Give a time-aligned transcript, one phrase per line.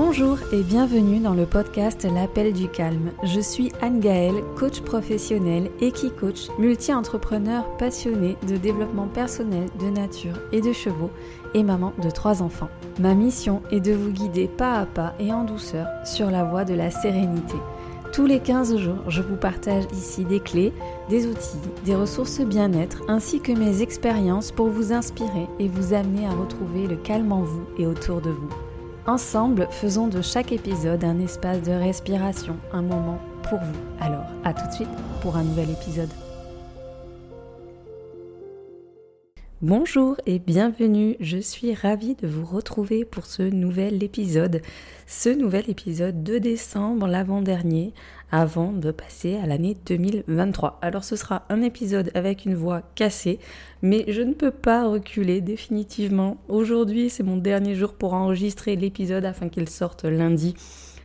[0.00, 3.10] Bonjour et bienvenue dans le podcast L'appel du calme.
[3.24, 5.72] Je suis Anne Gaëlle, coach professionnel,
[6.20, 11.10] coach, multi-entrepreneur passionné de développement personnel, de nature et de chevaux
[11.52, 12.68] et maman de trois enfants.
[13.00, 16.64] Ma mission est de vous guider pas à pas et en douceur sur la voie
[16.64, 17.56] de la sérénité.
[18.12, 20.72] Tous les 15 jours, je vous partage ici des clés,
[21.10, 26.24] des outils, des ressources bien-être ainsi que mes expériences pour vous inspirer et vous amener
[26.24, 28.48] à retrouver le calme en vous et autour de vous.
[29.08, 34.04] Ensemble, faisons de chaque épisode un espace de respiration, un moment pour vous.
[34.04, 34.88] Alors, à tout de suite
[35.22, 36.10] pour un nouvel épisode.
[39.60, 44.62] Bonjour et bienvenue, je suis ravie de vous retrouver pour ce nouvel épisode.
[45.08, 47.92] Ce nouvel épisode de décembre, l'avant-dernier,
[48.30, 50.78] avant de passer à l'année 2023.
[50.80, 53.40] Alors ce sera un épisode avec une voix cassée,
[53.82, 56.36] mais je ne peux pas reculer définitivement.
[56.46, 60.54] Aujourd'hui c'est mon dernier jour pour enregistrer l'épisode afin qu'il sorte lundi.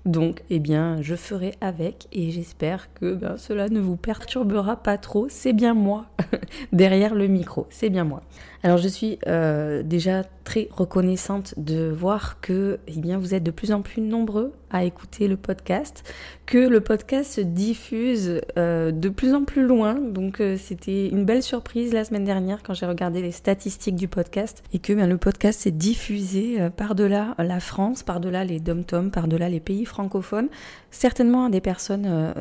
[0.06, 4.98] Donc, eh bien, je ferai avec et j'espère que ben, cela ne vous perturbera pas
[4.98, 5.28] trop.
[5.30, 6.08] C'est bien moi
[6.74, 8.22] derrière le micro, c'est bien moi.
[8.66, 13.52] Alors, je suis euh, déjà très reconnaissante de voir que eh bien, vous êtes de
[13.52, 16.04] plus en plus nombreux à écouter le podcast,
[16.48, 19.94] que le podcast se diffuse euh, de plus en plus loin.
[19.94, 24.08] Donc euh, c'était une belle surprise la semaine dernière quand j'ai regardé les statistiques du
[24.08, 29.12] podcast et que bien, le podcast s'est diffusé euh, par-delà la France, par-delà les dom-toms,
[29.12, 30.50] par-delà les pays francophones.
[30.90, 32.34] Certainement des personnes,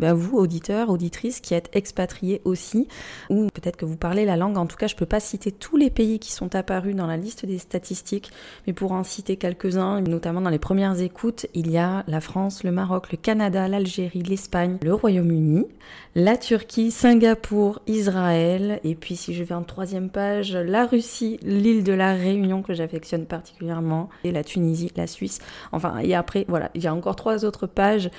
[0.00, 2.88] bah, vous, auditeurs, auditrices, qui êtes expatriés aussi,
[3.30, 4.58] ou peut-être que vous parlez la langue.
[4.58, 7.16] En tout cas, je peux pas citer tous les pays qui sont apparus dans la
[7.16, 8.30] liste des statistiques,
[8.66, 12.64] mais pour en citer quelques-uns, notamment dans les premières écoutes, il y a la France,
[12.64, 15.66] le Maroc, le Canada, l'Algérie, l'Espagne, le Royaume-Uni,
[16.14, 21.84] la Turquie, Singapour, Israël, et puis si je vais en troisième page, la Russie, l'île
[21.84, 25.40] de la Réunion que j'affectionne particulièrement, et la Tunisie, la Suisse.
[25.72, 28.10] Enfin, et après, voilà, il y a encore trois autres pages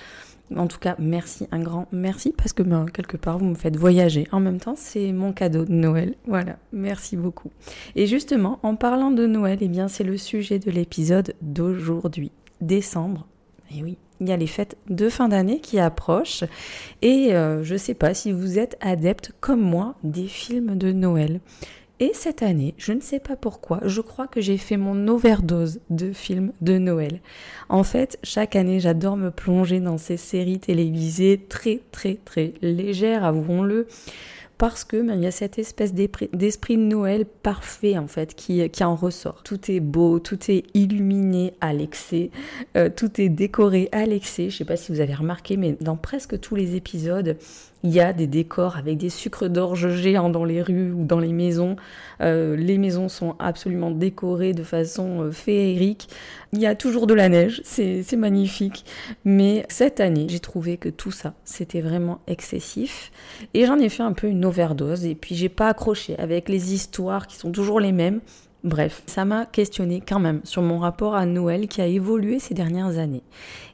[0.55, 3.77] en tout cas, merci, un grand merci, parce que ben, quelque part, vous me faites
[3.77, 4.27] voyager.
[4.31, 6.15] En même temps, c'est mon cadeau de Noël.
[6.27, 7.51] Voilà, merci beaucoup.
[7.95, 13.27] Et justement, en parlant de Noël, eh bien, c'est le sujet de l'épisode d'aujourd'hui, décembre.
[13.75, 16.43] Et oui, il y a les fêtes de fin d'année qui approchent.
[17.01, 20.91] Et euh, je ne sais pas si vous êtes adepte, comme moi, des films de
[20.91, 21.39] Noël.
[22.01, 25.79] Et cette année, je ne sais pas pourquoi, je crois que j'ai fait mon overdose
[25.89, 27.21] de films de Noël.
[27.69, 33.23] En fait, chaque année, j'adore me plonger dans ces séries télévisées très très très légères,
[33.23, 33.87] avouons-le
[34.57, 38.61] parce que ben, il y a cette espèce d'esprit de Noël parfait en fait qui,
[38.83, 39.43] en ressort.
[39.43, 42.29] Tout est beau, tout est illuminé à l'excès,
[42.77, 44.49] euh, tout est décoré à l'excès.
[44.49, 47.37] Je sais pas si vous avez remarqué, mais dans presque tous les épisodes,
[47.85, 51.19] il y a des décors avec des sucres d'orge géants dans les rues ou dans
[51.19, 51.75] les maisons.
[52.19, 56.09] Euh, les maisons sont absolument décorées de façon euh, féerique.
[56.51, 58.85] Il y a toujours de la neige, c'est magnifique.
[59.23, 63.11] Mais cette année, j'ai trouvé que tout ça, c'était vraiment excessif.
[63.53, 65.05] Et j'en ai fait un peu une overdose.
[65.05, 68.19] Et puis, j'ai pas accroché avec les histoires qui sont toujours les mêmes.
[68.65, 72.55] Bref, ça m'a questionné quand même sur mon rapport à Noël qui a évolué ces
[72.55, 73.21] dernières années.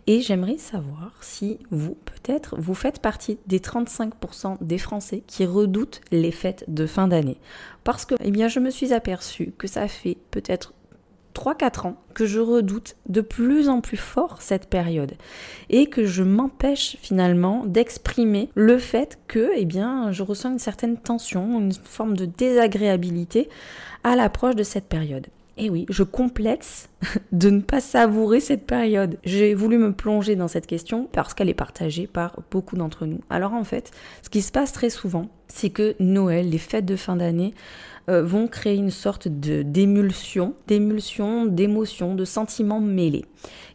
[0.06, 6.02] Et j'aimerais savoir si vous, peut-être, vous faites partie des 35% des Français qui redoutent
[6.12, 7.38] les fêtes de fin d'année.
[7.86, 10.74] Parce que, eh bien, je me suis aperçue que ça fait peut-être
[11.34, 15.14] 3-4 ans que je redoute de plus en plus fort cette période
[15.70, 20.98] et que je m'empêche finalement d'exprimer le fait que eh bien je ressens une certaine
[20.98, 23.50] tension, une forme de désagréabilité
[24.04, 25.28] à l'approche de cette période.
[25.58, 26.90] Et oui, je complexe
[27.32, 29.18] de ne pas savourer cette période.
[29.24, 33.22] J'ai voulu me plonger dans cette question parce qu'elle est partagée par beaucoup d'entre nous.
[33.30, 33.92] Alors en fait,
[34.22, 37.54] ce qui se passe très souvent, c'est que Noël, les fêtes de fin d'année,
[38.10, 43.26] euh, vont créer une sorte de d'émulsion, d'émulsion, d'émotions, de sentiments mêlés.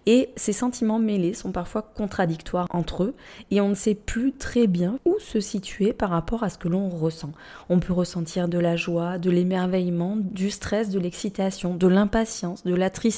[0.06, 3.14] Et ces sentiments mêlés sont parfois contradictoires entre eux
[3.50, 6.68] et on ne sait plus très bien où se situer par rapport à ce que
[6.68, 7.32] l'on ressent.
[7.68, 12.74] On peut ressentir de la joie, de l'émerveillement, du stress, de l'excitation, de l'impatience, de
[12.74, 13.15] la tristesse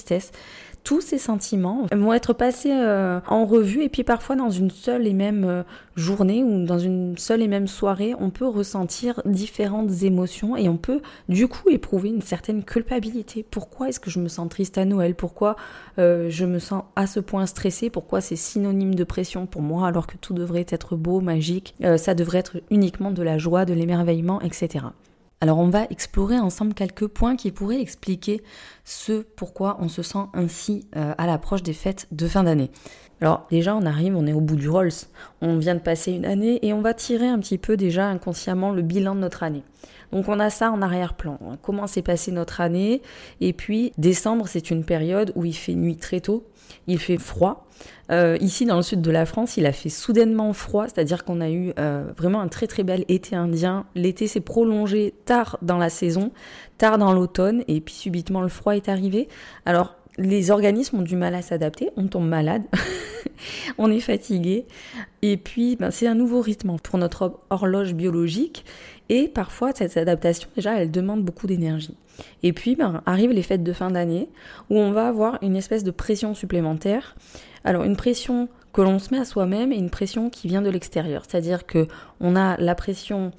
[0.89, 5.07] tous ces sentiments vont être passés euh, en revue et puis parfois dans une seule
[5.07, 5.63] et même euh,
[5.97, 10.79] journée ou dans une seule et même soirée, on peut ressentir différentes émotions et on
[10.79, 13.45] peut du coup éprouver une certaine culpabilité.
[13.51, 15.15] Pourquoi est-ce que je me sens triste à Noël?
[15.15, 15.57] Pourquoi
[15.99, 17.91] euh, je me sens à ce point stressée?
[17.91, 21.75] Pourquoi c'est synonyme de pression pour moi alors que tout devrait être beau, magique?
[21.99, 24.87] Ça devrait être uniquement de la joie, de l'émerveillement, etc.
[25.41, 28.43] Alors on va explorer ensemble quelques points qui pourraient expliquer
[28.85, 32.73] ce pourquoi on se sent ainsi euh, à l'approche des fêtes de fin d'année.
[33.21, 34.91] Alors déjà on arrive, on est au bout du Rolls,
[35.41, 38.73] on vient de passer une année et on va tirer un petit peu déjà inconsciemment
[38.73, 39.63] le bilan de notre année.
[40.13, 41.39] Donc on a ça en arrière-plan.
[41.63, 43.03] Comment s'est passée notre année
[43.41, 46.45] Et puis décembre, c'est une période où il fait nuit très tôt,
[46.87, 47.67] il fait froid.
[48.11, 51.41] Euh, ici, dans le sud de la France, il a fait soudainement froid, c'est-à-dire qu'on
[51.41, 53.85] a eu euh, vraiment un très très bel été indien.
[53.95, 56.33] L'été s'est prolongé tard dans la saison,
[56.79, 59.29] tard dans l'automne, et puis subitement le froid est arrivé.
[59.67, 62.63] Alors, les organismes ont du mal à s'adapter, on tombe malade,
[63.79, 64.67] on est fatigué,
[65.23, 68.65] et puis ben, c'est un nouveau rythme pour notre horloge biologique,
[69.09, 71.97] et parfois cette adaptation déjà elle demande beaucoup d'énergie.
[72.43, 74.29] Et puis ben, arrivent les fêtes de fin d'année
[74.71, 77.17] où on va avoir une espèce de pression supplémentaire.
[77.65, 80.71] Alors une pression que l'on se met à soi-même et une pression qui vient de
[80.71, 81.87] l'extérieur, c'est-à-dire que
[82.21, 83.31] on a la pression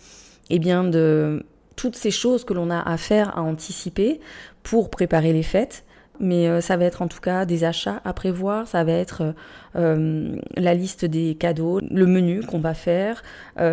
[0.50, 4.20] eh bien de toutes ces choses que l'on a à faire, à anticiper
[4.64, 5.86] pour préparer les fêtes,
[6.20, 9.34] mais euh, ça va être en tout cas des achats à prévoir, ça va être
[9.76, 13.24] euh, euh, la liste des cadeaux, le menu qu'on va faire,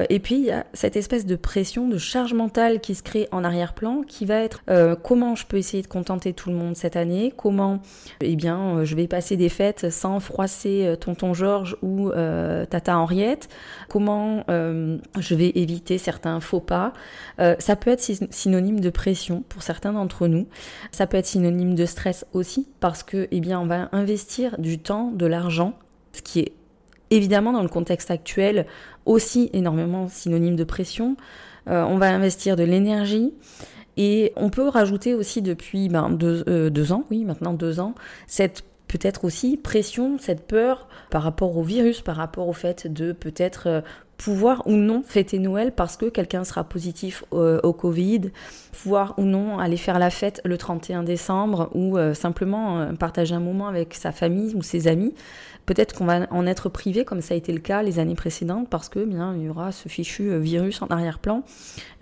[0.09, 3.29] et puis il y a cette espèce de pression, de charge mentale qui se crée
[3.31, 4.63] en arrière-plan, qui va être
[5.03, 7.81] comment je peux essayer de contenter tout le monde cette année, comment
[8.21, 13.49] eh bien je vais passer des fêtes sans froisser tonton Georges ou tata Henriette,
[13.89, 16.93] comment je vais éviter certains faux pas?
[17.39, 20.49] ça peut être synonyme de pression pour certains d'entre nous,
[20.91, 24.79] ça peut être synonyme de stress aussi parce que eh bien on va investir du
[24.79, 25.75] temps, de l'argent,
[26.17, 26.53] ce qui est
[27.11, 28.67] évidemment dans le contexte actuel
[29.05, 31.17] aussi énormément synonyme de pression.
[31.69, 33.33] Euh, on va investir de l'énergie.
[33.97, 37.95] Et on peut rajouter aussi depuis ben, deux, euh, deux, ans, oui, maintenant deux ans,
[38.27, 43.13] cette peut-être aussi pression, cette peur par rapport au virus, par rapport au fait de
[43.13, 43.81] peut-être euh,
[44.19, 48.31] pouvoir ou non fêter Noël parce que quelqu'un sera positif au, Covid,
[48.73, 53.69] pouvoir ou non aller faire la fête le 31 décembre ou simplement partager un moment
[53.69, 55.13] avec sa famille ou ses amis.
[55.67, 58.69] Peut-être qu'on va en être privé, comme ça a été le cas les années précédentes,
[58.71, 61.43] parce que bien il y aura ce fichu euh, virus en arrière-plan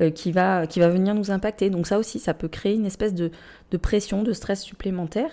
[0.03, 1.71] euh, qui va qui va venir nous impacter.
[1.71, 3.31] Donc ça aussi, ça peut créer une espèce de,
[3.71, 5.31] de pression, de stress supplémentaire.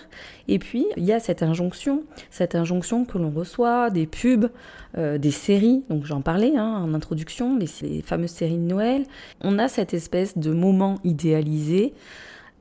[0.48, 4.48] Et puis il y a cette injonction, cette injonction que l'on reçoit des pubs,
[4.96, 5.84] euh, des séries.
[5.90, 9.04] Donc j'en parlais hein, en introduction, les, les fameuses séries de Noël.
[9.42, 11.92] On a cette espèce de moment idéalisé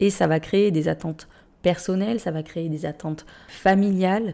[0.01, 1.29] et ça va créer des attentes
[1.61, 4.33] personnelles, ça va créer des attentes familiales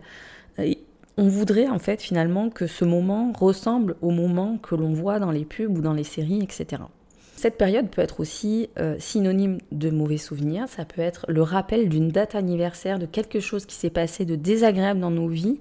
[1.17, 5.31] on voudrait en fait finalement que ce moment ressemble au moment que l'on voit dans
[5.31, 6.83] les pubs ou dans les séries, etc.
[7.35, 11.87] Cette période peut être aussi euh, synonyme de mauvais souvenirs, ça peut être le rappel
[11.87, 15.59] d'une date anniversaire, de quelque chose qui s'est passé de désagréable dans nos vies,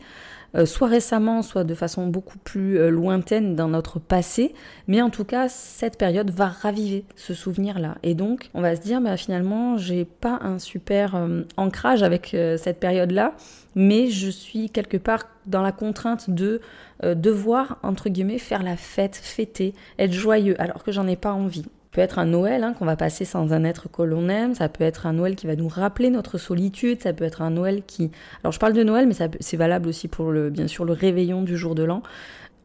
[0.54, 4.54] euh, soit récemment, soit de façon beaucoup plus euh, lointaine dans notre passé,
[4.88, 7.98] mais en tout cas, cette période va raviver ce souvenir-là.
[8.02, 11.20] Et donc, on va se dire, bah, finalement, j'ai pas un super
[11.58, 13.34] ancrage avec cette période-là,
[13.74, 16.60] mais je suis quelque part dans la contrainte de
[17.02, 21.66] devoir, entre guillemets, faire la fête, fêter, être joyeux, alors que j'en ai pas envie.
[21.92, 24.68] Peut être un Noël hein, qu'on va passer sans un être que l'on aime, ça
[24.68, 27.82] peut être un Noël qui va nous rappeler notre solitude, ça peut être un Noël
[27.86, 28.10] qui...
[28.44, 31.40] Alors je parle de Noël, mais c'est valable aussi pour le, bien sûr le réveillon
[31.40, 32.02] du jour de l'an.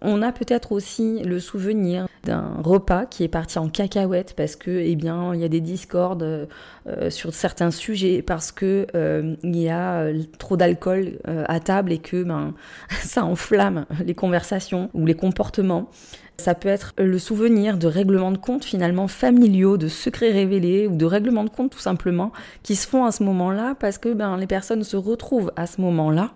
[0.03, 4.71] On a peut-être aussi le souvenir d'un repas qui est parti en cacahuète parce que,
[4.71, 6.47] eh bien, il y a des discordes
[6.87, 11.91] euh, sur certains sujets parce que euh, il y a euh, trop d'alcool à table
[11.91, 12.53] et que, ben,
[12.89, 15.89] ça enflamme les conversations ou les comportements.
[16.37, 20.95] Ça peut être le souvenir de règlements de compte finalement familiaux, de secrets révélés ou
[20.95, 22.31] de règlements de compte tout simplement
[22.63, 25.79] qui se font à ce moment-là parce que ben, les personnes se retrouvent à ce
[25.81, 26.31] moment-là.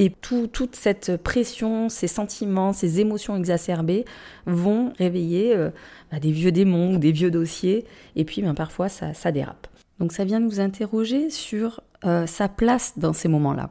[0.00, 4.04] Et toute cette pression, ces sentiments, ces émotions exacerbées
[4.46, 5.70] vont réveiller euh,
[6.12, 7.84] bah, des vieux démons ou des vieux dossiers.
[8.14, 9.66] Et puis ben, parfois ça, dérape.
[9.98, 13.70] Donc ça vient nous interroger sur euh, sa place dans ces moments-là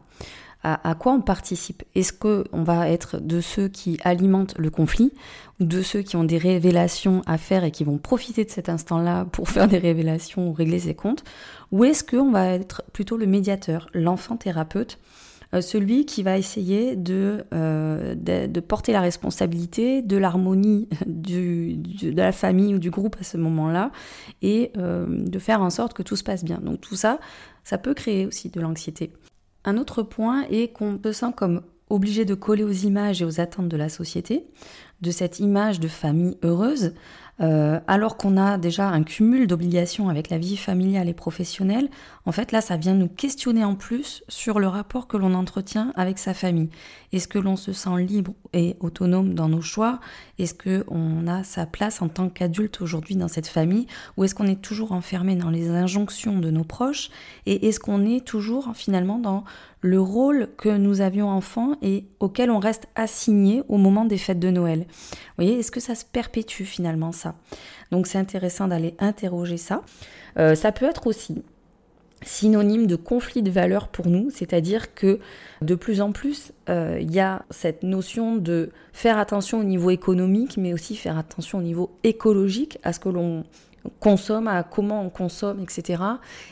[0.64, 1.84] à, quoi on participe?
[1.96, 5.14] Est-ce qu'on va être de ceux qui alimentent le conflit
[5.62, 8.68] ou de ceux qui ont des révélations à faire et qui vont profiter de cet
[8.68, 11.24] instant-là pour faire des révélations ou régler ses comptes?
[11.72, 15.00] Ou est-ce qu'on va être plutôt le médiateur, l'enfant thérapeute
[15.62, 22.76] celui qui va essayer de, euh, de, porter la responsabilité de l'harmonie de la famille
[22.76, 23.92] ou du groupe à ce moment-là
[24.42, 26.60] et euh, de faire en sorte que tout se passe bien.
[26.62, 27.20] Donc tout ça,
[27.64, 29.14] ça peut créer aussi de l'anxiété.
[29.64, 33.40] Un autre point est qu'on se sent comme obligé de coller aux images et aux
[33.40, 34.46] attentes de la société,
[35.02, 36.94] de cette image de famille heureuse,
[37.40, 41.90] euh, alors qu'on a déjà un cumul d'obligations avec la vie familiale et professionnelle,
[42.26, 45.94] en fait là ça vient nous questionner en plus sur le rapport que l'on entretient
[45.96, 46.70] avec sa famille.
[47.14, 50.00] Est-ce que l'on se sent libre et autonome dans nos choix?
[50.40, 53.88] Est-ce qu'on a sa place en tant qu'adulte aujourd'hui dans cette famille?
[54.18, 57.10] Ou est-ce qu'on est toujours enfermé dans les injonctions de nos proches?
[57.46, 59.46] Et est-ce qu'on est toujours finalement dans
[59.82, 64.40] le rôle que nous avions enfant et auquel on reste assigné au moment des fêtes
[64.40, 64.86] de Noël.
[64.90, 67.36] Vous voyez, est-ce que ça se perpétue finalement ça?
[67.92, 69.84] Donc c'est intéressant d'aller interroger ça.
[70.38, 71.44] Euh, ça peut être aussi
[72.24, 75.20] synonyme de conflit de valeurs pour nous, c'est-à-dire que
[75.62, 79.92] de plus en plus, euh, il y a cette notion de faire attention au niveau
[79.92, 83.44] économique, mais aussi faire attention au niveau écologique, à ce que l'on
[84.00, 86.04] consomme, à comment on consomme, etc.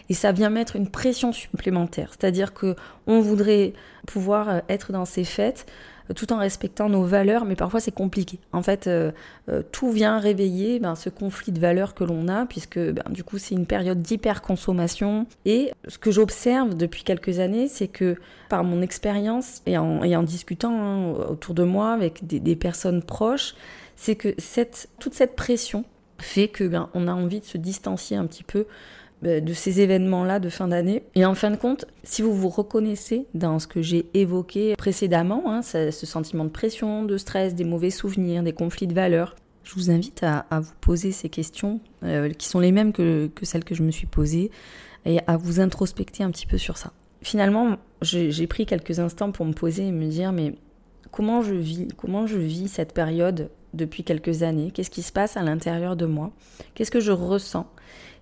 [0.10, 2.76] Et ça vient mettre une pression supplémentaire, c'est-à-dire que
[3.08, 3.74] on voudrait
[4.08, 5.66] pouvoir euh, être dans ces fêtes
[6.14, 8.38] tout en respectant nos valeurs, mais parfois c'est compliqué.
[8.54, 9.12] En fait, euh,
[9.50, 13.24] euh, tout vient réveiller ben, ce conflit de valeurs que l'on a, puisque ben, du
[13.24, 15.26] coup c'est une période d'hyper-consommation.
[15.46, 18.18] Et ce que j'observe depuis quelques années, c'est que
[18.50, 23.02] par mon expérience et en, et en discutant hein, autour de moi avec des, personnes
[23.02, 23.56] proches,
[23.96, 25.84] c'est que cette, toute cette pression
[26.18, 28.66] fait que ben, on a envie de se distancier un petit peu
[29.26, 31.04] euh, de ces événements-là de fin d'année.
[31.16, 35.44] Et en fin de compte, si vous vous reconnaissez dans ce que j'ai évoqué précédemment,
[35.52, 39.74] hein, ce, sentiment de pression, de stress, des mauvais souvenirs, des conflits de valeurs, je
[39.74, 43.64] vous invite à, vous poser ces questions euh, qui sont les mêmes que, que, celles
[43.64, 44.52] que je me suis posées
[45.06, 46.92] et à vous introspecter un petit peu sur ça.
[47.22, 50.54] Finalement, j'ai pris quelques instants pour me poser et me dire mais
[51.12, 55.38] comment je vis, comment je vis cette période depuis quelques années, qu'est-ce qui se passe
[55.38, 56.32] à l'intérieur de moi,
[56.74, 57.68] qu'est-ce que je ressens?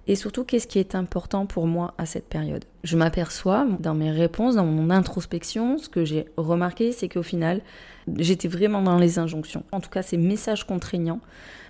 [0.05, 2.65] Et surtout qu'est-ce qui est important pour moi à cette période?
[2.83, 7.61] Je m'aperçois dans mes réponses, dans mon introspection, ce que j'ai remarqué, c'est qu'au final,
[8.17, 9.63] j'étais vraiment dans les injonctions.
[9.71, 11.21] En tout cas, ces messages contraignants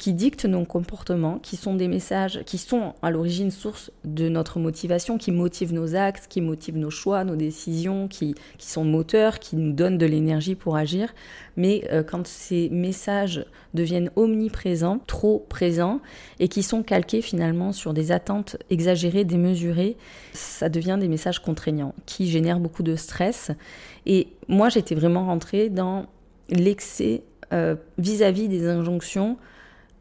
[0.04, 4.60] qui dictent nos comportements, qui sont des messages qui sont à l'origine source de notre
[4.60, 9.56] motivation, qui motivent nos actes, qui motivent nos choix, nos décisions, qui, sont moteurs, qui
[9.56, 11.14] nous donnent de l'énergie pour agir.
[11.56, 16.02] Mais euh, quand ces messages deviennent omniprésents, trop présents,
[16.38, 19.96] et qui sont calqués finalement sur des attentes exagérées, démesurées,
[20.34, 23.52] ça devient des messages contraignants qui génèrent beaucoup de stress.
[24.06, 26.08] Et moi, j'étais vraiment rentrée dans
[26.50, 29.38] l'excès euh, vis-à-vis des injonctions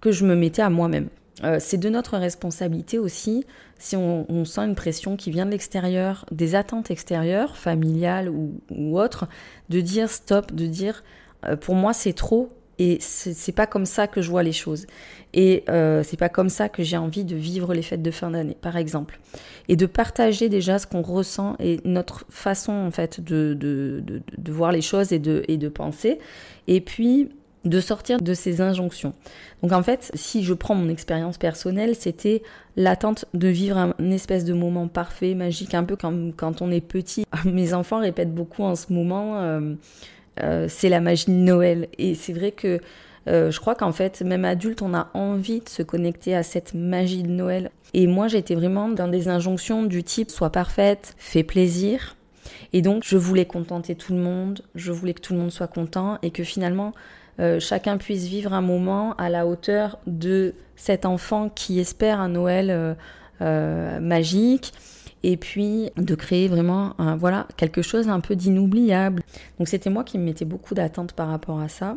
[0.02, 1.08] que je me mettais à moi-même.
[1.44, 3.46] Euh, c'est de notre responsabilité aussi,
[3.78, 9.26] si on, sent une pression qui vient de l'extérieur, des attentes extérieures, familiales ou, autres,
[9.70, 11.02] de dire stop, de dire
[11.46, 14.86] euh, pour moi c'est trop, et c'est pas comme ça que je vois les choses.
[15.34, 18.30] Et euh, c'est pas comme ça que j'ai envie de vivre les fêtes de fin
[18.30, 19.20] d'année, par exemple.
[19.68, 24.22] Et de partager déjà ce qu'on ressent et notre façon, en fait, de, de, de,
[24.36, 26.18] de, voir les choses et de, et de penser.
[26.66, 27.28] Et puis,
[27.64, 29.14] de sortir de ces injonctions.
[29.62, 32.42] Donc en fait, si je prends mon expérience personnelle, c'était
[32.76, 36.80] l'attente de vivre un espèce de moment parfait, magique, un peu comme quand on est
[36.80, 37.24] petit.
[37.44, 39.74] Mes enfants répètent beaucoup en ce moment, euh,
[40.42, 41.88] euh, c'est la magie de Noël.
[41.98, 42.80] Et c'est vrai que
[43.28, 46.74] euh, je crois qu'en fait, même adulte, on a envie de se connecter à cette
[46.74, 47.70] magie de Noël.
[47.94, 52.16] Et moi, j'étais vraiment dans des injonctions du type sois parfaite, fais plaisir.
[52.72, 55.68] Et donc, je voulais contenter tout le monde, je voulais que tout le monde soit
[55.68, 56.94] content et que finalement,
[57.40, 62.28] euh, chacun puisse vivre un moment à la hauteur de cet enfant qui espère un
[62.28, 62.96] Noël
[63.40, 64.72] magique
[65.24, 69.22] et puis de créer vraiment voilà quelque chose un peu d'inoubliable.
[69.58, 71.96] Donc c'était moi qui me mettais beaucoup d'attentes par rapport à ça.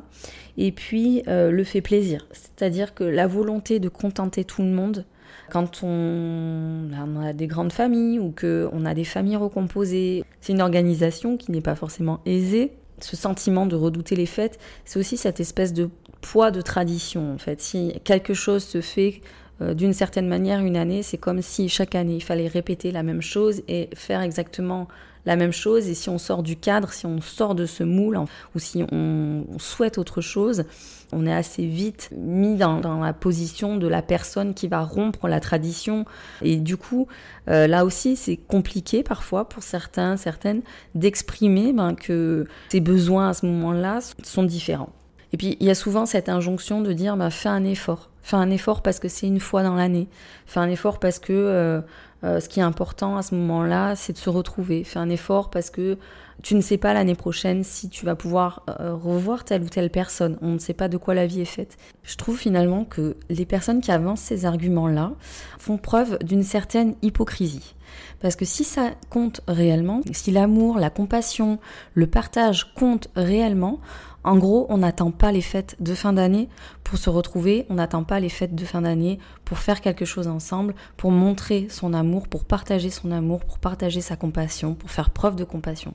[0.57, 5.05] Et puis euh, le fait plaisir, c'est-à-dire que la volonté de contenter tout le monde.
[5.51, 6.89] Quand on,
[7.21, 11.61] a des grandes familles ou qu'on a des familles recomposées, c'est une organisation qui n'est
[11.61, 12.71] pas forcément aisée.
[13.01, 15.89] Ce sentiment de redouter les fêtes, c'est aussi cette espèce de
[16.21, 17.61] poids de tradition en fait.
[17.61, 19.21] Si quelque chose se fait
[19.61, 23.03] euh, d'une certaine manière, une année, c'est comme si chaque année, il fallait répéter la
[23.03, 24.87] même chose et faire exactement
[25.25, 25.87] la même chose.
[25.87, 28.19] Et si on sort du cadre, si on sort de ce moule,
[28.55, 30.65] ou si on, souhaite autre chose,
[31.11, 35.39] on est assez vite mis dans, la position de la personne qui va rompre la
[35.39, 36.05] tradition.
[36.41, 37.07] Et du coup,
[37.49, 40.61] euh, là aussi, c'est compliqué parfois pour certains, certaines,
[40.93, 44.93] d'exprimer ben, que ses besoins à ce moment-là sont différents.
[45.35, 48.09] Et puis, il y a souvent cette injonction de dire, bah, fais un effort.
[48.23, 50.07] Fais un effort parce que c'est une fois dans l'année.
[50.45, 51.81] Fais un effort parce que euh,
[52.23, 54.85] euh, ce qui est important à ce moment-là, c'est de se retrouver.
[54.85, 55.97] Fais un effort parce que
[56.41, 59.89] tu ne sais pas l'année prochaine si tu vas pouvoir euh, revoir telle ou telle
[59.89, 60.37] personne.
[60.41, 61.75] On ne sait pas de quoi la vie est faite.
[62.03, 65.11] Je trouve finalement que les personnes qui avancent ces arguments-là
[65.59, 67.75] font preuve d'une certaine hypocrisie.
[68.21, 71.59] Parce que si ça compte réellement, si l'amour, la compassion,
[71.93, 73.81] le partage comptent réellement,
[74.25, 76.49] en gros, on n'attend pas les fêtes de fin d'année
[76.83, 80.27] pour se retrouver, on n'attend pas les fêtes de fin d'année pour faire quelque chose
[80.27, 85.11] ensemble, pour montrer son amour, pour partager son amour, pour partager sa compassion, pour faire
[85.11, 85.93] preuve de compassion.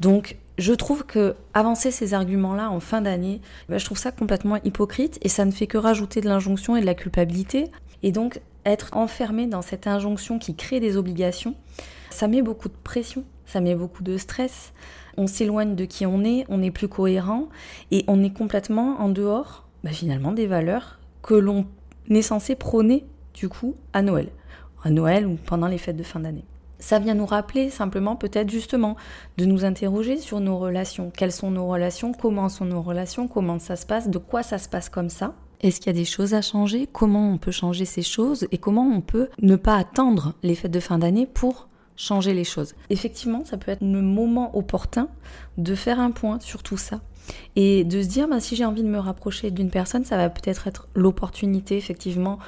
[0.00, 4.56] Donc, je trouve que avancer ces arguments-là en fin d'année, ben, je trouve ça complètement
[4.64, 7.70] hypocrite et ça ne fait que rajouter de l'injonction et de la culpabilité.
[8.02, 11.54] Et donc, être enfermé dans cette injonction qui crée des obligations,
[12.08, 14.72] ça met beaucoup de pression, ça met beaucoup de stress
[15.16, 17.48] on s'éloigne de qui on est, on n'est plus cohérent
[17.90, 21.66] et on est complètement en dehors bah, finalement des valeurs que l'on
[22.08, 23.04] n'est censé prôner
[23.34, 24.28] du coup à Noël,
[24.84, 26.44] à Noël ou pendant les fêtes de fin d'année.
[26.78, 28.96] Ça vient nous rappeler simplement peut-être justement
[29.38, 31.12] de nous interroger sur nos relations.
[31.16, 32.12] Quelles sont nos relations?
[32.12, 33.28] Comment sont nos relations?
[33.28, 34.08] Comment ça se passe?
[34.08, 35.34] De quoi ça se passe comme ça?
[35.60, 36.88] Est-ce qu'il y a des choses à changer?
[36.92, 38.48] Comment on peut changer ces choses?
[38.50, 41.68] Et comment on peut ne pas attendre les fêtes de fin d'année pour
[42.02, 45.08] changer les choses Effectivement, ça peut être le moment opportun
[45.56, 47.00] de faire un point sur tout ça.
[47.54, 50.28] Et de se dire, bah, si j'ai envie de me rapprocher d'une personne, ça va
[50.28, 52.38] peut-être être, l'opportunité effectivement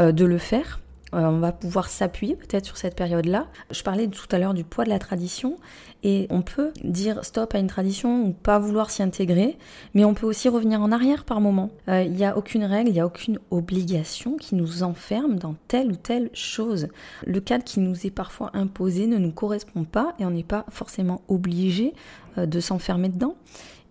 [0.00, 0.80] euh, de le faire.
[1.14, 3.46] Euh, on va pouvoir s'appuyer peut-être sur cette période-là.
[3.70, 5.56] Je parlais tout à l'heure du poids de la tradition
[6.02, 9.56] et on peut dire stop à une tradition ou pas vouloir s'y intégrer,
[9.94, 11.70] mais on peut aussi revenir en arrière par moment.
[11.88, 15.54] Euh, il n'y a aucune règle, il n'y a aucune obligation qui nous enferme dans
[15.68, 16.88] telle ou telle chose.
[17.24, 20.66] Le cadre qui nous est parfois imposé ne nous correspond pas et on n'est pas
[20.68, 21.94] forcément obligé
[22.38, 23.36] euh, de s'enfermer dedans.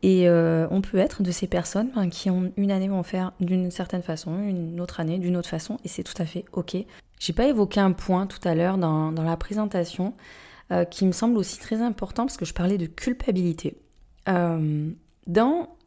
[0.05, 4.01] Et on peut être de ces personnes qui ont une année vont faire d'une certaine
[4.01, 6.75] façon, une autre année d'une autre façon, et c'est tout à fait ok.
[7.23, 10.13] J'ai pas évoqué un point tout à l'heure dans, la présentation
[10.71, 13.77] euh, qui me semble aussi très important parce que je parlais de culpabilité.
[14.27, 14.89] Euh,
[15.25, 15.77] dans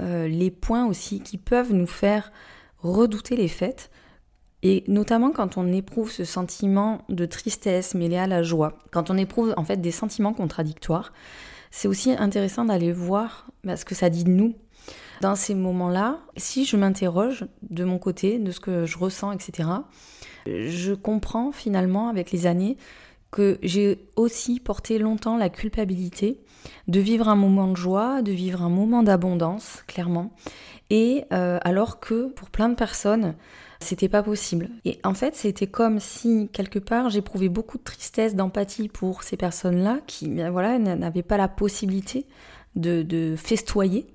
[0.00, 2.32] euh, les points aussi qui peuvent nous faire
[2.78, 3.90] redouter les fêtes,
[4.62, 9.18] et notamment quand on éprouve ce sentiment de tristesse mêlé à la joie, quand on
[9.18, 11.12] éprouve en fait des sentiments contradictoires,
[11.70, 14.54] c'est aussi intéressant d'aller voir bah, ce que ça dit de nous.
[15.20, 19.68] Dans ces moments-là, si je m'interroge de mon côté, de ce que je ressens, etc.,
[20.46, 22.76] je comprends finalement avec les années
[23.30, 26.40] que j'ai aussi porté longtemps la culpabilité
[26.88, 30.32] de vivre un moment de joie, de vivre un moment d'abondance, clairement.
[30.90, 33.34] Et euh, alors que pour plein de personnes,
[33.78, 34.68] c'était pas possible.
[34.84, 39.36] Et en fait, c'était comme si quelque part j'éprouvais beaucoup de tristesse, d'empathie pour ces
[39.36, 42.26] personnes-là qui, ben voilà, n'avaient pas la possibilité
[42.76, 44.06] de, festoyer,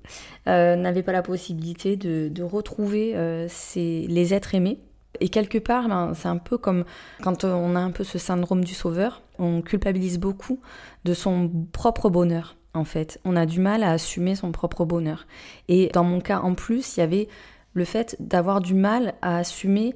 [0.48, 4.80] euh, n'avaient pas la possibilité de, retrouver euh, les êtres aimés
[5.20, 6.84] et quelque part, ben, c'est un peu comme
[7.22, 10.60] quand on a un peu ce syndrome du sauveur, on culpabilise beaucoup
[11.04, 13.20] de son propre bonheur, en fait.
[13.24, 15.26] On a du mal à assumer son propre bonheur.
[15.68, 17.28] Et dans mon cas, en plus, il y avait
[17.74, 19.94] le fait d'avoir du mal à assumer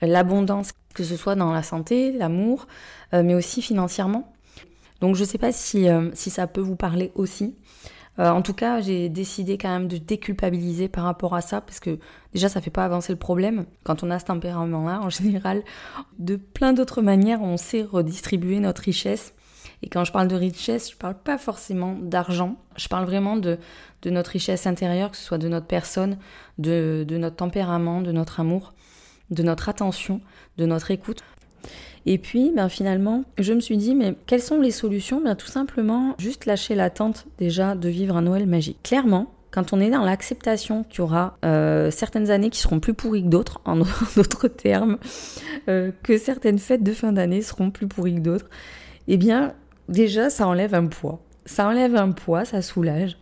[0.00, 2.66] l'abondance, que ce soit dans la santé, l'amour,
[3.14, 4.32] euh, mais aussi financièrement.
[5.00, 7.56] Donc je ne sais pas euh, si ça peut vous parler aussi.
[8.18, 11.80] Euh, en tout cas, j'ai décidé quand même de déculpabiliser par rapport à ça, parce
[11.80, 11.98] que
[12.32, 13.64] déjà, ça fait pas avancer le problème.
[13.84, 15.62] Quand on a ce tempérament-là, en général,
[16.18, 19.34] de plein d'autres manières, on sait redistribuer notre richesse.
[19.82, 22.56] Et quand je parle de richesse, je parle pas forcément d'argent.
[22.76, 23.58] Je parle vraiment de,
[24.02, 26.18] de notre richesse intérieure, que ce soit de notre personne,
[26.58, 28.74] de, de notre tempérament, de notre amour,
[29.30, 30.20] de notre attention,
[30.58, 31.24] de notre écoute.
[32.06, 35.20] Et puis, ben, finalement, je me suis dit, mais quelles sont les solutions?
[35.22, 38.78] Ben, Tout simplement, juste lâcher l'attente déjà de vivre un Noël magique.
[38.82, 42.94] Clairement, quand on est dans l'acceptation qu'il y aura euh, certaines années qui seront plus
[42.94, 43.76] pourries que d'autres, en
[44.16, 44.98] d'autres termes,
[45.68, 48.48] euh, que certaines fêtes de fin d'année seront plus pourries que d'autres,
[49.08, 49.54] eh bien,
[49.88, 53.16] déjà, ça enlève un poids ça enlève un poids, ça soulage.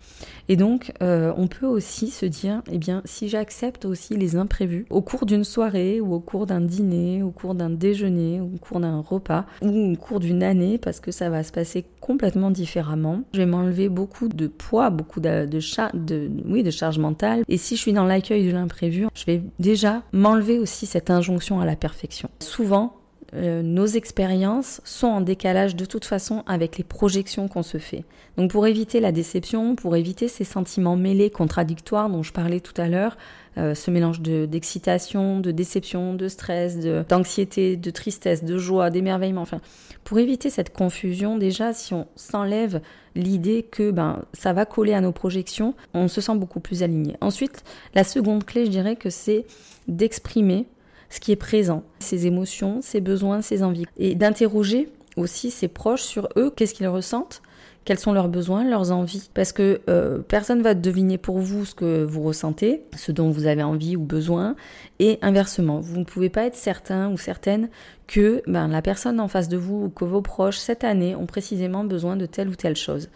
[0.48, 4.84] Et donc, euh, on peut aussi se dire, eh bien, si j'accepte aussi les imprévus
[4.90, 8.58] au cours d'une soirée ou au cours d'un dîner, au cours d'un déjeuner, ou au
[8.58, 12.50] cours d'un repas, ou au cours d'une année, parce que ça va se passer complètement
[12.50, 15.60] différemment, je vais m'enlever beaucoup de poids, beaucoup de, de,
[15.96, 17.44] de, oui, de charge mentale.
[17.46, 21.60] Et si je suis dans l'accueil de l'imprévu, je vais déjà m'enlever aussi cette injonction
[21.60, 22.28] à la perfection.
[22.40, 22.99] Souvent,
[23.34, 28.04] euh, nos expériences sont en décalage de toute façon avec les projections qu'on se fait.
[28.36, 32.78] Donc pour éviter la déception, pour éviter ces sentiments mêlés, contradictoires dont je parlais tout
[32.80, 33.16] à l'heure,
[33.56, 39.60] euh, ce mélange d'excitation, de, déception, de stress, d'anxiété, de, tristesse, de joie, d'émerveillement, enfin,
[40.02, 42.80] pour éviter cette confusion, déjà, si on s'enlève
[43.14, 47.16] l'idée que ben, ça va coller à nos projections, on se sent beaucoup plus aligné.
[47.20, 47.62] Ensuite,
[47.94, 49.46] la seconde clé, je dirais que c'est
[49.88, 50.66] d'exprimer
[51.10, 53.86] ce qui est présent, ses émotions, ses besoins, ses envies.
[53.98, 57.42] Et d'interroger aussi ses proches sur eux, qu'est-ce qu'ils ressentent,
[57.84, 59.30] quels sont leurs besoins, leurs envies.
[59.34, 63.46] Parce que euh, personne va deviner pour vous ce que vous ressentez, ce dont vous
[63.46, 64.54] avez envie ou besoin,
[64.98, 67.68] et inversement, vous ne pouvez pas être certain ou certaine
[68.06, 71.26] que ben, la personne en face de vous ou que vos proches cette année ont
[71.26, 73.08] précisément besoin de telle ou telle chose.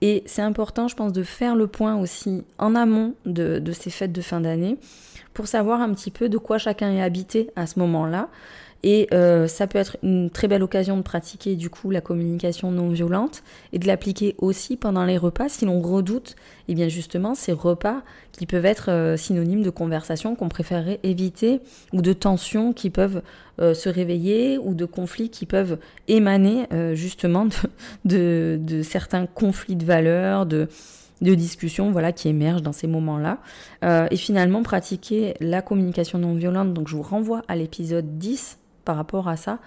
[0.00, 3.90] Et c'est important, je pense, de faire le point aussi en amont de, de ces
[3.90, 4.76] fêtes de fin d'année
[5.34, 8.28] pour savoir un petit peu de quoi chacun est habité à ce moment-là.
[8.84, 12.72] Et euh, ça peut être une très belle occasion de pratiquer du coup la communication
[12.72, 16.34] non violente et de l'appliquer aussi pendant les repas si l'on redoute,
[16.66, 21.60] eh bien justement ces repas qui peuvent être euh, synonymes de conversation qu'on préférerait éviter
[21.92, 23.22] ou de tensions qui peuvent
[23.60, 27.54] euh, se réveiller ou de conflits qui peuvent émaner justement de,
[28.04, 30.68] de, de, certains conflits de valeurs, de
[31.22, 33.38] de discussions voilà, qui émergent dans ces moments-là.
[33.84, 36.74] Euh, et finalement, pratiquer la communication non violente.
[36.74, 39.58] Donc, je vous renvoie à l'épisode 10 par rapport à ça.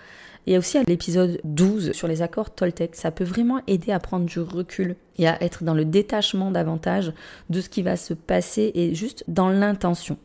[0.47, 2.95] Et aussi à l'épisode 12 sur les accords Toltec.
[2.95, 7.13] Ça peut vraiment aider à prendre du recul et à être dans le détachement davantage
[7.49, 10.17] de ce qui va se passer et juste dans l'intention.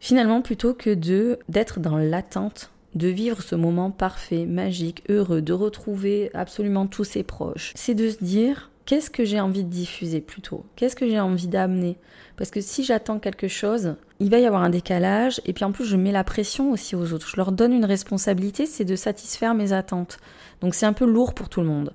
[0.00, 5.52] Finalement, plutôt que de d'être dans l'attente de vivre ce moment parfait, magique, heureux, de
[5.52, 10.20] retrouver absolument tous ses proches, c'est de se dire qu'est-ce que j'ai envie de diffuser
[10.20, 10.64] plutôt?
[10.76, 11.98] Qu'est-ce que j'ai envie d'amener?
[12.36, 15.72] Parce que si j'attends quelque chose, il va y avoir un décalage et puis en
[15.72, 17.28] plus je mets la pression aussi aux autres.
[17.28, 20.18] Je leur donne une responsabilité, c'est de satisfaire mes attentes.
[20.60, 21.92] Donc c'est un peu lourd pour tout le monde.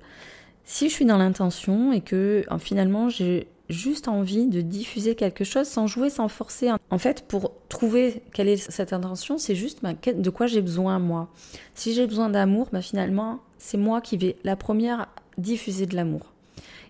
[0.64, 5.66] Si je suis dans l'intention et que finalement j'ai juste envie de diffuser quelque chose
[5.66, 6.70] sans jouer, sans forcer.
[6.90, 10.98] En fait, pour trouver quelle est cette intention, c'est juste bah, de quoi j'ai besoin
[10.98, 11.28] moi.
[11.74, 16.31] Si j'ai besoin d'amour, bah, finalement, c'est moi qui vais la première diffuser de l'amour.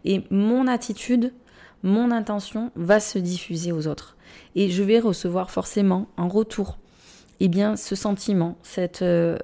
[0.05, 1.33] Et mon attitude,
[1.83, 4.17] mon intention va se diffuser aux autres.
[4.55, 6.79] Et je vais recevoir forcément en retour
[7.41, 9.37] eh bien, ce sentiment, cette, euh,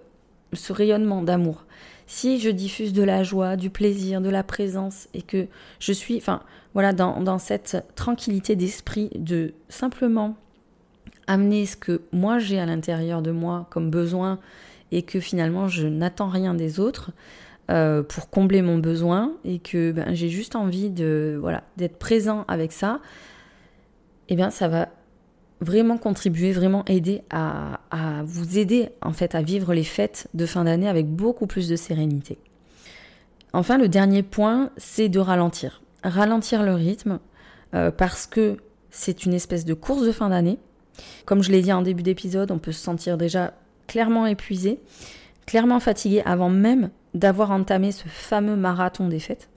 [0.52, 1.64] ce rayonnement d'amour.
[2.06, 5.48] Si je diffuse de la joie, du plaisir, de la présence et que
[5.80, 6.42] je suis, enfin,
[6.74, 10.36] voilà, dans, dans cette tranquillité d'esprit de simplement
[11.26, 14.38] amener ce que moi j'ai à l'intérieur de moi comme besoin
[14.92, 17.10] et que finalement je n'attends rien des autres,
[17.70, 22.44] euh, pour combler mon besoin et que ben, j'ai juste envie de voilà d'être présent
[22.48, 23.00] avec ça,
[24.28, 24.88] eh bien ça va
[25.60, 27.80] vraiment contribuer, vraiment aider à,
[28.24, 31.76] vous aider en fait à vivre les fêtes de fin d'année avec beaucoup plus de
[31.76, 32.38] sérénité.
[33.52, 35.82] Enfin, le dernier point, c'est de ralentir.
[36.04, 37.18] Ralentir le rythme
[37.74, 38.58] euh, parce que
[38.90, 40.58] c'est une espèce de course de fin d'année.
[41.24, 43.54] Comme je l'ai dit en début d'épisode, on peut se sentir déjà
[43.86, 44.80] clairement épuisé,
[45.46, 49.48] clairement fatigué avant même d'avoir entamé ce fameux marathon des fêtes.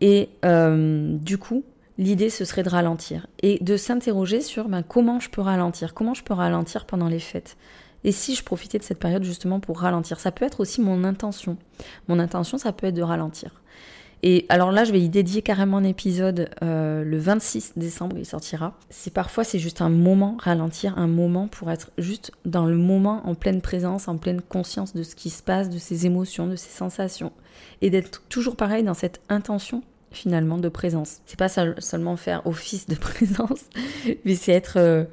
[0.00, 1.64] Et euh, du coup,
[1.98, 6.14] l'idée, ce serait de ralentir et de s'interroger sur ben, comment je peux ralentir, comment
[6.14, 7.56] je peux ralentir pendant les fêtes.
[8.04, 11.04] Et si je profitais de cette période justement pour ralentir, ça peut être aussi mon
[11.04, 11.56] intention.
[12.08, 13.62] Mon intention, ça peut être de ralentir.
[14.26, 18.24] Et alors là, je vais y dédier carrément un épisode euh, le 26 décembre, il
[18.24, 18.72] sortira.
[18.88, 23.20] C'est parfois c'est juste un moment, ralentir un moment pour être juste dans le moment,
[23.26, 26.56] en pleine présence, en pleine conscience de ce qui se passe, de ses émotions, de
[26.56, 27.32] ses sensations,
[27.82, 31.18] et d'être toujours pareil dans cette intention finalement de présence.
[31.26, 33.60] C'est pas seulement faire office de présence,
[34.24, 35.04] mais c'est être euh,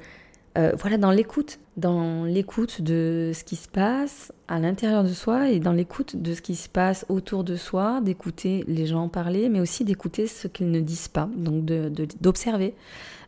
[0.58, 5.50] euh, voilà, dans l'écoute, dans l'écoute de ce qui se passe à l'intérieur de soi
[5.50, 9.48] et dans l'écoute de ce qui se passe autour de soi, d'écouter les gens parler,
[9.48, 12.74] mais aussi d'écouter ce qu'ils ne disent pas, donc d'observer,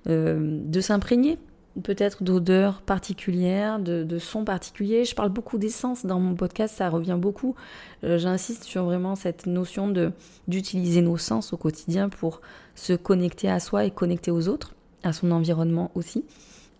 [0.05, 1.39] de, euh, de s'imprégner
[1.83, 5.05] peut-être d'odeurs particulières, de, de, sons particuliers.
[5.05, 7.55] Je parle beaucoup d'essence dans mon podcast, ça revient beaucoup.
[8.05, 9.93] Euh, j'insiste sur vraiment cette notion
[10.47, 12.41] d'utiliser nos sens au quotidien pour
[12.75, 16.25] se connecter à soi et connecter aux autres, à son environnement aussi.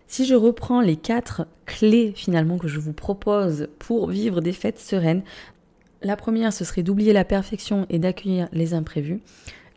[0.07, 4.79] Si je reprends les quatre clés finalement que je vous propose pour vivre des fêtes
[4.79, 5.23] sereines,
[6.01, 9.21] la première ce serait d'oublier la perfection et d'accueillir les imprévus.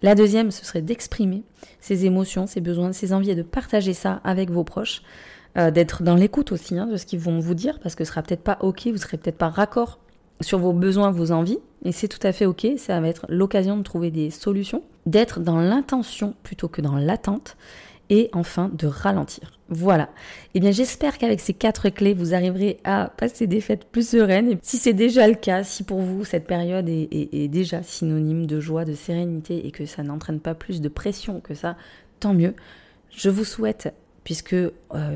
[0.02, 1.42] La deuxième ce serait d'exprimer
[1.80, 5.02] ses émotions, ses besoins, ses envies et de partager ça avec vos proches.
[5.56, 8.10] Euh, d'être dans l'écoute aussi hein, de ce qu'ils vont vous dire parce que ce
[8.10, 9.98] sera peut-être pas ok, vous serez peut-être pas raccord
[10.40, 13.76] sur vos besoins, vos envies, et c'est tout à fait ok, ça va être l'occasion
[13.76, 17.56] de trouver des solutions, d'être dans l'intention plutôt que dans l'attente,
[18.10, 19.58] et enfin de ralentir.
[19.70, 20.08] Voilà.
[20.54, 24.52] Eh bien, j'espère qu'avec ces quatre clés, vous arriverez à passer des fêtes plus sereines.
[24.52, 28.60] Et si c'est déjà le cas, si pour vous cette période est, déjà synonyme de
[28.60, 31.76] joie, de sérénité et que ça n'entraîne pas plus de pression que ça,
[32.18, 32.54] tant mieux.
[33.10, 33.92] Je vous souhaite,
[34.24, 34.70] puisque euh,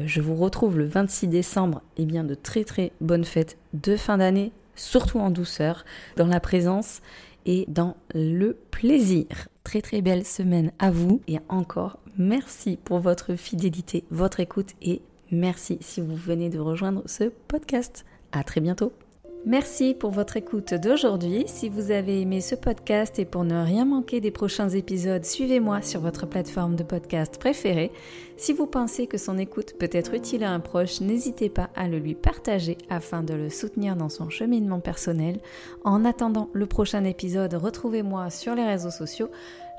[0.07, 4.19] je vous retrouve le 26 décembre, eh bien, de très très bonnes fêtes de fin
[4.19, 5.85] d'année, surtout en douceur,
[6.17, 7.01] dans la présence
[7.47, 9.27] et dans le plaisir.
[9.65, 15.03] Très très belle semaine à vous et encore merci pour votre fidélité, votre écoute et
[15.31, 18.05] merci si vous venez de rejoindre ce podcast.
[18.33, 18.93] À très bientôt.
[19.45, 21.43] Merci pour votre écoute d'aujourd'hui.
[21.49, 25.83] Si vous avez aimé ce podcast et pour ne rien manquer des prochains épisodes, suivez-moi
[25.83, 27.91] sur votre plateforme de podcast préférée.
[28.37, 31.89] Si vous pensez que son écoute peut être utile à un proche, n'hésitez pas à
[31.89, 35.41] le lui partager afin de le soutenir dans son cheminement personnel.
[35.83, 39.31] En attendant le prochain épisode, retrouvez-moi sur les réseaux sociaux.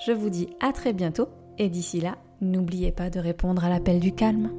[0.05, 3.99] Je vous dis à très bientôt et d'ici là, n'oubliez pas de répondre à l'appel
[3.99, 4.51] du calme.